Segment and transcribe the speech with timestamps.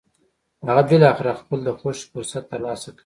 [0.67, 2.99] هغه بالاخره خپل د خوښې فرصت تر لاسه کړ.